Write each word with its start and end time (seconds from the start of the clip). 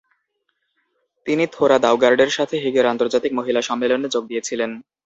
তিনি 1.25 1.43
থোরা 1.47 1.77
দাউগার্ডের 1.79 2.31
সাথে 2.37 2.55
হেগের 2.63 2.85
আন্তর্জাতিক 2.85 3.31
মহিলা 3.39 3.61
সম্মেলনে 3.61 4.07
যোগ 4.09 4.23
দিয়েছিলেন। 4.27 4.71